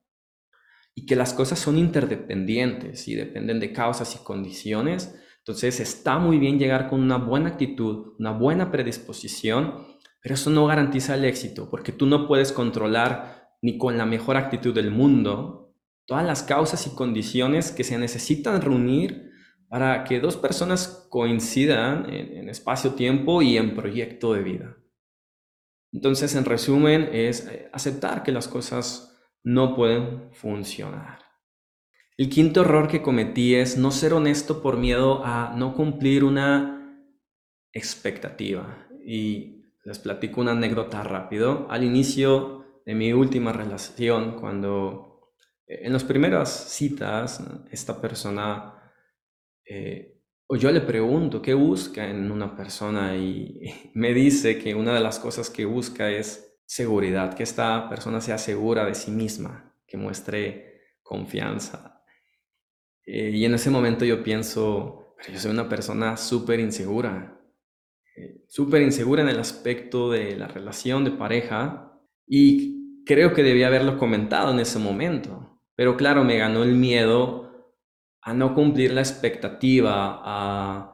y 0.94 1.06
que 1.06 1.16
las 1.16 1.32
cosas 1.32 1.58
son 1.58 1.78
interdependientes 1.78 3.08
y 3.08 3.14
dependen 3.14 3.60
de 3.60 3.72
causas 3.72 4.14
y 4.14 4.22
condiciones, 4.22 5.18
Entonces 5.38 5.80
está 5.80 6.18
muy 6.18 6.38
bien 6.38 6.58
llegar 6.58 6.90
con 6.90 7.00
una 7.00 7.16
buena 7.16 7.48
actitud, 7.48 8.12
una 8.18 8.32
buena 8.32 8.70
predisposición, 8.70 9.86
pero 10.20 10.34
eso 10.34 10.50
no 10.50 10.66
garantiza 10.66 11.14
el 11.14 11.24
éxito, 11.24 11.70
porque 11.70 11.92
tú 11.92 12.04
no 12.04 12.28
puedes 12.28 12.52
controlar 12.52 13.54
ni 13.62 13.78
con 13.78 13.96
la 13.96 14.04
mejor 14.04 14.36
actitud 14.36 14.74
del 14.74 14.90
mundo 14.90 15.72
todas 16.04 16.26
las 16.26 16.42
causas 16.42 16.86
y 16.86 16.94
condiciones 16.94 17.70
que 17.70 17.84
se 17.84 17.96
necesitan 17.96 18.60
reunir 18.60 19.31
para 19.72 20.04
que 20.04 20.20
dos 20.20 20.36
personas 20.36 21.06
coincidan 21.08 22.04
en, 22.12 22.50
espacio-tiempo 22.50 23.40
y 23.40 23.56
en 23.56 23.74
proyecto 23.74 24.34
de 24.34 24.42
vida. 24.42 24.76
Entonces, 25.92 26.34
en 26.34 26.44
resumen, 26.44 27.08
es 27.10 27.46
eh, 27.46 27.70
aceptar 27.72 28.22
que 28.22 28.32
las 28.32 28.48
cosas 28.48 29.18
no 29.42 29.74
pueden 29.74 30.30
funcionar. 30.34 31.20
El 32.18 32.28
quinto 32.28 32.60
error 32.60 32.86
que 32.86 33.00
cometí 33.00 33.54
es 33.54 33.78
no 33.78 33.92
ser 33.92 34.12
honesto 34.12 34.60
por 34.60 34.76
miedo 34.76 35.24
a 35.24 35.54
no 35.56 35.72
cumplir 35.72 36.22
una 36.22 37.08
expectativa. 37.72 38.86
Y 39.02 39.72
les 39.86 39.98
platico 39.98 40.42
una 40.42 40.52
anécdota 40.52 41.02
rápido. 41.02 41.66
Al 41.70 41.82
inicio 41.82 42.82
de 42.84 42.94
mi 42.94 43.14
última 43.14 43.54
relación, 43.54 44.38
cuando 44.38 45.32
eh, 45.66 45.80
en 45.84 45.94
las 45.94 46.04
primeras 46.04 46.50
citas, 46.50 47.42
esta 47.70 48.02
persona, 48.02 48.80
eh, 49.64 50.18
o 50.46 50.56
yo 50.56 50.70
le 50.70 50.82
pregunto 50.82 51.40
qué 51.40 51.54
busca 51.54 52.08
en 52.08 52.30
una 52.30 52.54
persona 52.54 53.16
y 53.16 53.90
me 53.94 54.12
dice 54.12 54.58
que 54.58 54.74
una 54.74 54.94
de 54.94 55.00
las 55.00 55.18
cosas 55.18 55.48
que 55.50 55.64
busca 55.64 56.10
es 56.10 56.58
seguridad, 56.66 57.34
que 57.34 57.42
esta 57.42 57.88
persona 57.88 58.20
sea 58.20 58.38
segura 58.38 58.84
de 58.84 58.94
sí 58.94 59.10
misma, 59.10 59.74
que 59.86 59.96
muestre 59.96 60.80
confianza. 61.02 62.02
Eh, 63.04 63.30
y 63.30 63.44
en 63.44 63.54
ese 63.54 63.70
momento 63.70 64.04
yo 64.04 64.22
pienso, 64.22 65.16
yo 65.30 65.38
soy 65.38 65.50
una 65.50 65.68
persona 65.68 66.16
súper 66.16 66.60
insegura, 66.60 67.40
eh, 68.16 68.44
súper 68.48 68.82
insegura 68.82 69.22
en 69.22 69.28
el 69.28 69.38
aspecto 69.38 70.10
de 70.10 70.36
la 70.36 70.48
relación 70.48 71.04
de 71.04 71.12
pareja 71.12 71.98
y 72.26 73.04
creo 73.04 73.32
que 73.34 73.42
debía 73.42 73.66
haberlo 73.66 73.98
comentado 73.98 74.52
en 74.52 74.60
ese 74.60 74.78
momento, 74.78 75.60
pero 75.74 75.96
claro, 75.96 76.24
me 76.24 76.38
ganó 76.38 76.62
el 76.62 76.74
miedo 76.76 77.41
a 78.22 78.34
no 78.34 78.54
cumplir 78.54 78.92
la 78.92 79.00
expectativa, 79.00 80.20
a, 80.24 80.88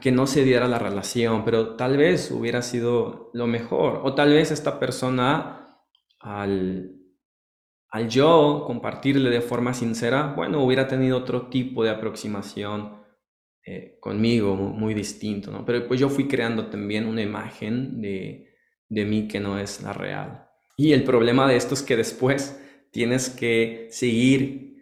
que 0.00 0.10
no 0.10 0.26
se 0.26 0.42
diera 0.42 0.66
la 0.66 0.80
relación, 0.80 1.44
pero 1.44 1.76
tal 1.76 1.96
vez 1.96 2.32
hubiera 2.32 2.62
sido 2.62 3.30
lo 3.32 3.46
mejor, 3.46 4.00
o 4.02 4.14
tal 4.14 4.30
vez 4.32 4.50
esta 4.50 4.80
persona 4.80 5.78
al 6.18 7.04
al 7.94 8.08
yo 8.08 8.64
compartirle 8.66 9.30
de 9.30 9.40
forma 9.40 9.72
sincera, 9.72 10.34
bueno, 10.34 10.64
hubiera 10.64 10.88
tenido 10.88 11.16
otro 11.16 11.46
tipo 11.46 11.84
de 11.84 11.90
aproximación 11.90 13.04
eh, 13.64 13.98
conmigo, 14.00 14.56
muy, 14.56 14.94
distinto, 14.94 15.52
¿no? 15.52 15.64
Pero 15.64 15.86
pues 15.86 16.00
yo 16.00 16.08
fui 16.08 16.26
creando 16.26 16.66
también 16.66 17.06
una 17.06 17.22
imagen 17.22 18.00
de, 18.00 18.48
de 18.88 19.04
mí 19.04 19.28
que 19.28 19.38
no 19.38 19.60
es 19.60 19.80
la 19.80 19.92
real. 19.92 20.44
Y 20.76 20.92
el 20.92 21.04
problema 21.04 21.48
de 21.48 21.54
esto 21.54 21.74
es 21.74 21.82
que 21.84 21.96
después 21.96 22.60
tienes 22.90 23.30
que 23.30 23.86
seguir 23.90 24.73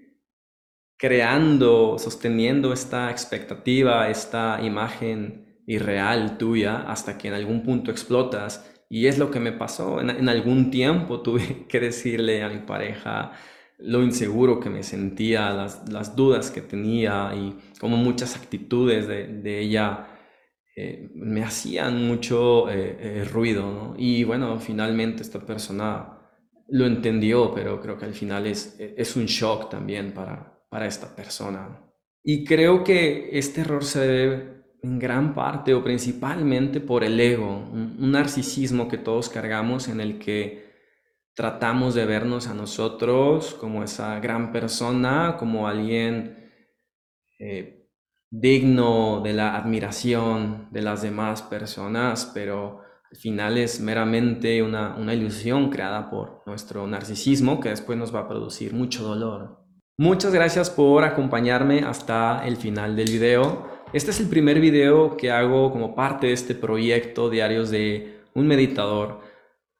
creando, 1.02 1.98
sosteniendo 1.98 2.72
esta 2.72 3.10
expectativa, 3.10 4.08
esta 4.08 4.60
imagen 4.62 5.58
irreal 5.66 6.38
tuya, 6.38 6.82
hasta 6.82 7.18
que 7.18 7.26
en 7.26 7.34
algún 7.34 7.64
punto 7.64 7.90
explotas 7.90 8.64
y 8.88 9.08
es 9.08 9.18
lo 9.18 9.28
que 9.28 9.40
me 9.40 9.50
pasó. 9.50 10.00
En, 10.00 10.28
algún 10.28 10.70
tiempo 10.70 11.20
tuve 11.20 11.66
que 11.68 11.80
decirle 11.80 12.44
a 12.44 12.48
mi 12.48 12.58
pareja 12.60 13.32
lo 13.78 14.04
inseguro 14.04 14.60
que 14.60 14.70
me 14.70 14.84
sentía, 14.84 15.50
las, 15.50 16.14
dudas 16.14 16.52
que 16.52 16.60
tenía 16.60 17.32
y 17.34 17.56
como 17.80 17.96
muchas 17.96 18.36
actitudes 18.36 19.08
de, 19.08 19.58
ella 19.58 20.06
eh, 20.76 21.10
me 21.16 21.42
hacían 21.42 22.06
mucho 22.06 22.70
eh, 22.70 22.96
eh, 23.00 23.24
ruido. 23.24 23.94
Y 23.98 24.22
bueno, 24.22 24.60
finalmente 24.60 25.22
esta 25.22 25.40
persona 25.40 26.20
lo 26.68 26.86
entendió, 26.86 27.52
pero 27.52 27.80
creo 27.80 27.98
que 27.98 28.04
al 28.04 28.14
final 28.14 28.46
es, 28.46 28.76
es 28.78 29.16
un 29.16 29.26
shock 29.26 29.68
también 29.68 30.12
para, 30.12 30.51
para 30.72 30.86
esta 30.86 31.14
persona. 31.14 31.78
Y 32.24 32.46
creo 32.46 32.82
que 32.82 33.28
este 33.38 33.60
error 33.60 33.84
se 33.84 34.00
debe 34.00 34.64
en 34.82 34.98
gran 34.98 35.34
parte 35.34 35.74
o 35.74 35.84
principalmente 35.84 36.80
por 36.80 37.04
el 37.04 37.20
ego, 37.20 37.68
un, 37.70 38.10
narcisismo 38.10 38.88
que 38.88 38.96
todos 38.96 39.28
cargamos 39.28 39.88
en 39.88 40.00
el 40.00 40.18
que 40.18 40.72
tratamos 41.34 41.94
de 41.94 42.06
vernos 42.06 42.46
a 42.48 42.54
nosotros 42.54 43.54
como 43.54 43.84
esa 43.84 44.18
gran 44.18 44.50
persona, 44.50 45.36
como 45.38 45.68
alguien 45.68 46.50
eh, 47.38 47.86
digno 48.30 49.20
de 49.20 49.34
la 49.34 49.56
admiración 49.56 50.68
de 50.70 50.80
las 50.80 51.02
demás 51.02 51.42
personas, 51.42 52.30
pero 52.32 52.80
al 53.10 53.16
final 53.18 53.58
es 53.58 53.78
meramente 53.78 54.62
una, 54.62 54.96
una 54.96 55.12
ilusión 55.12 55.68
creada 55.68 56.08
por 56.08 56.42
nuestro 56.46 56.86
narcisismo 56.86 57.60
que 57.60 57.68
después 57.68 57.98
nos 57.98 58.14
va 58.14 58.20
a 58.20 58.28
producir 58.28 58.72
mucho 58.72 59.04
dolor. 59.04 59.61
Muchas 60.02 60.34
gracias 60.34 60.68
por 60.68 61.04
acompañarme 61.04 61.84
hasta 61.86 62.44
el 62.44 62.56
final 62.56 62.96
del 62.96 63.08
video. 63.08 63.68
Este 63.92 64.10
es 64.10 64.18
el 64.18 64.28
primer 64.28 64.58
video 64.58 65.16
que 65.16 65.30
hago 65.30 65.70
como 65.70 65.94
parte 65.94 66.26
de 66.26 66.32
este 66.32 66.56
proyecto 66.56 67.30
Diarios 67.30 67.70
de 67.70 68.18
un 68.34 68.48
Meditador. 68.48 69.20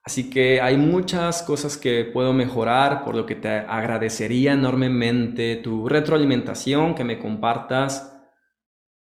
Así 0.01 0.29
que 0.29 0.61
hay 0.61 0.77
muchas 0.77 1.43
cosas 1.43 1.75
que 1.75 2.05
puedo 2.05 2.31
mejorar, 2.31 3.03
por 3.03 3.15
lo 3.15 3.25
que 3.25 3.35
te 3.35 3.49
agradecería 3.49 4.53
enormemente 4.53 5.57
tu 5.57 5.89
retroalimentación, 5.89 6.95
que 6.95 7.03
me 7.03 7.19
compartas 7.19 8.17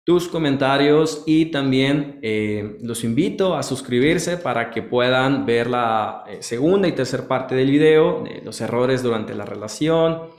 tus 0.06 0.26
comentarios 0.26 1.22
y 1.26 1.50
también 1.50 2.18
eh, 2.22 2.78
los 2.80 3.04
invito 3.04 3.56
a 3.56 3.62
suscribirse 3.62 4.38
para 4.38 4.70
que 4.70 4.80
puedan 4.80 5.44
ver 5.44 5.68
la 5.68 6.24
eh, 6.26 6.38
segunda 6.40 6.88
y 6.88 6.92
tercera 6.92 7.28
parte 7.28 7.54
del 7.54 7.70
video, 7.70 8.24
de 8.24 8.40
los 8.42 8.58
errores 8.62 9.02
durante 9.02 9.34
la 9.34 9.44
relación, 9.44 10.30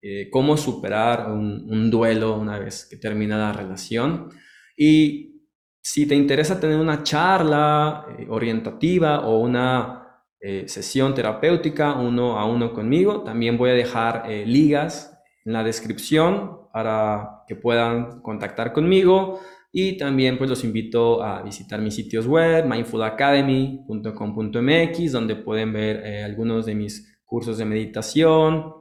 eh, 0.00 0.30
cómo 0.30 0.56
superar 0.56 1.32
un, 1.32 1.90
duelo 1.90 2.38
una 2.38 2.56
vez 2.56 2.86
que 2.88 2.96
termina 2.96 3.36
la 3.36 3.52
relación. 3.52 4.28
Y 4.76 5.42
si 5.82 6.06
te 6.06 6.14
interesa 6.14 6.60
tener 6.60 6.78
una 6.78 7.02
charla 7.02 8.06
eh, 8.16 8.26
orientativa 8.28 9.26
o 9.26 9.40
una 9.40 10.22
eh, 10.40 10.68
sesión 10.68 11.16
terapéutica 11.16 11.94
uno 11.94 12.38
a 12.38 12.44
uno 12.44 12.72
conmigo, 12.72 13.24
también 13.24 13.58
voy 13.58 13.70
a 13.70 13.74
dejar 13.74 14.28
ligas 14.46 15.18
en 15.44 15.52
la 15.52 15.64
descripción 15.64 16.68
para 16.72 17.42
que 17.48 17.56
puedan 17.56 18.20
contactar 18.20 18.72
conmigo. 18.72 19.40
Y 19.72 19.98
también 19.98 20.38
pues 20.38 20.48
los 20.48 20.62
invito 20.62 21.24
a 21.24 21.42
visitar 21.42 21.80
mis 21.80 21.96
sitios 21.96 22.24
web, 22.26 22.66
mindfulacademy.com.mx, 22.66 25.12
donde 25.12 25.34
pueden 25.36 25.72
ver 25.72 26.24
algunos 26.24 26.66
de 26.66 26.76
mis 26.76 27.18
cursos 27.24 27.58
de 27.58 27.64
meditación, 27.64 28.77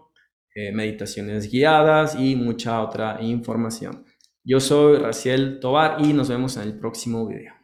eh, 0.59 0.71
meditaciones 0.71 1.51
guiadas 1.51 2.15
y 2.19 2.35
mucha 2.35 2.81
otra 2.81 3.19
información. 3.21 4.05
Yo 4.43 4.59
soy 4.59 4.97
Raciel 4.97 5.59
Tobar 5.59 5.97
y 6.03 6.13
nos 6.13 6.29
vemos 6.29 6.57
en 6.57 6.63
el 6.63 6.79
próximo 6.79 7.27
video. 7.27 7.56